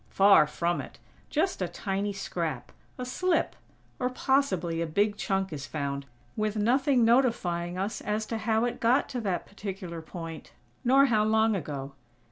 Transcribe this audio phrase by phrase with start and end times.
[0.09, 0.97] Far from it!
[1.29, 3.55] Just a tiny scrap; a slip;
[3.99, 8.79] or, possibly a big chunk is found, with nothing notifying us as to how it
[8.79, 10.53] got to that particular point,
[10.83, 11.93] nor how long ago.